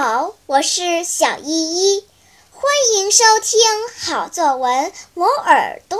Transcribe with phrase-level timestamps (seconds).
[0.00, 2.04] 好我是小依依，
[2.52, 3.60] 欢迎收听
[3.98, 5.98] 好作文磨耳朵。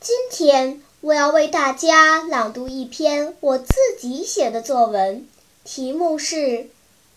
[0.00, 5.28] 今天我要为大家朗读一篇我自己写的作文，
[5.62, 6.36] 题目是《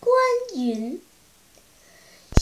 [0.02, 0.14] 观
[0.54, 1.02] 云》。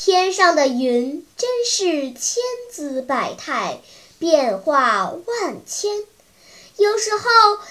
[0.04, 2.42] 天上的云真是千
[2.72, 3.82] 姿百态，
[4.18, 6.04] 变化万千。
[6.78, 7.22] 有时候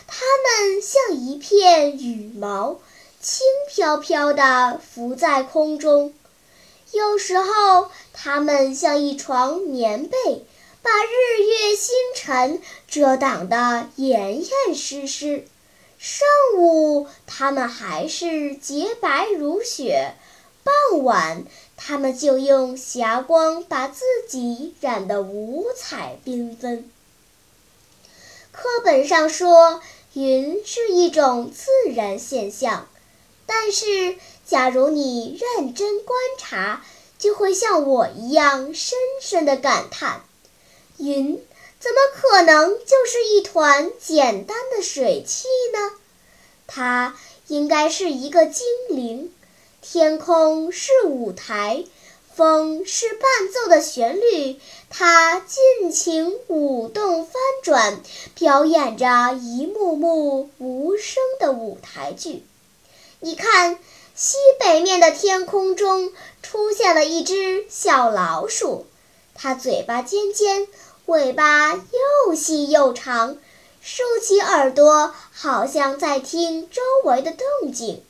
[0.07, 2.79] 它们像一片羽毛。
[3.23, 6.13] 轻飘飘地浮在空中，
[6.91, 10.45] 有时候它们像一床棉被，
[10.83, 15.45] 把日月星辰遮挡得严严实实。
[15.99, 16.27] 上
[16.57, 20.15] 午它们还是洁白如雪，
[20.65, 21.45] 傍晚
[21.77, 26.91] 它们就用霞光把自己染得五彩缤纷。
[28.51, 29.81] 课本上说，
[30.15, 32.89] 云是一种自然现象。
[33.55, 36.83] 但是，假如你认真观察，
[37.19, 40.25] 就会像我一样深深的感叹：
[40.97, 41.41] 云
[41.79, 45.93] 怎么可能就是一团简单的水汽呢？
[46.67, 47.15] 它
[47.47, 49.33] 应该是一个精灵。
[49.83, 51.85] 天空是舞台，
[52.35, 54.59] 风是伴奏的旋律，
[54.91, 58.01] 它尽情舞动翻转，
[58.35, 62.45] 表演着一幕幕无声的舞台剧。
[63.25, 63.79] 你看，
[64.17, 66.13] 西北面的天空中
[66.43, 68.85] 出现了一只小老鼠，
[69.33, 70.67] 它嘴巴尖尖，
[71.07, 71.73] 尾巴
[72.27, 73.37] 又细又长，
[73.81, 78.03] 竖起耳朵，好像在听周围的动静。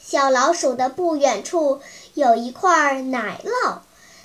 [0.00, 1.80] 小老鼠的不远处
[2.14, 3.78] 有一块奶酪，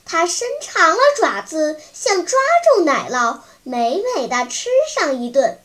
[0.04, 2.40] 它伸长了爪子，想抓
[2.74, 5.60] 住奶酪，美美的吃上一顿。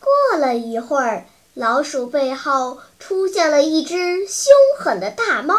[0.00, 1.26] 过了一会儿。
[1.54, 5.56] 老鼠背后出现了一只凶狠的大猫，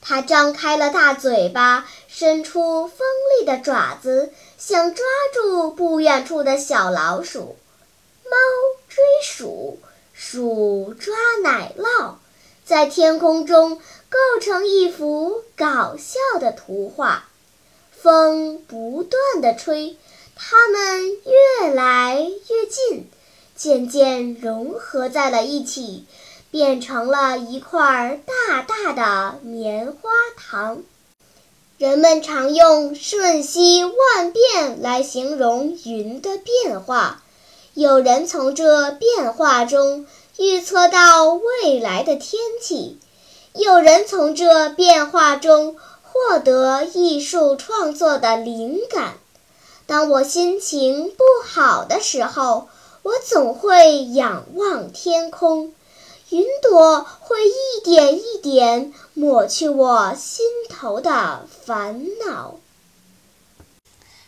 [0.00, 2.98] 它张开了大嘴巴，伸出锋
[3.38, 7.56] 利的爪子，想抓住不远处的小老鼠。
[8.24, 8.36] 猫
[8.88, 9.78] 追鼠，
[10.14, 12.14] 鼠抓奶酪，
[12.64, 13.76] 在天空中
[14.08, 17.28] 构成一幅搞笑的图画。
[18.00, 19.96] 风不断地吹，
[20.34, 23.10] 它们越来越近。
[23.58, 26.04] 渐渐融合在了一起，
[26.52, 30.78] 变成了一块大大的棉花糖。
[31.76, 37.20] 人们常用“瞬息万变”来形容云的变化，
[37.74, 42.98] 有人从这变化中预测到未来的天气，
[43.54, 49.14] 有人从这变化中获得艺术创作的灵感。
[49.86, 52.68] 当我心情不好的时候，
[53.02, 55.74] 我总会仰望天空，
[56.30, 62.56] 云朵会一点一点抹去我心头的烦恼。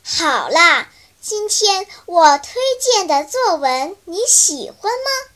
[0.03, 0.88] 好啦，
[1.20, 5.30] 今天我推荐的作文你喜欢吗？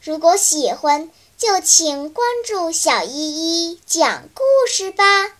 [0.00, 5.37] 如果喜欢，就请关注小依依讲故事吧。